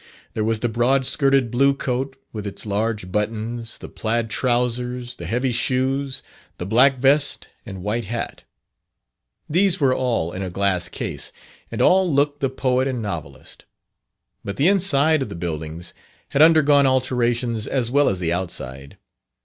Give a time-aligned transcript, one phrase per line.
[0.33, 5.27] There was the broad skirted blue coat, with its large buttons, the plaid trousers, the
[5.27, 6.23] heavy shoes,
[6.57, 8.41] the black vest and white hat.
[9.47, 11.31] These were all in a glass case,
[11.69, 13.65] and all looked the poet and novelist.
[14.43, 15.93] But the inside of the buildings
[16.29, 18.97] had undergone alterations as well as the outside.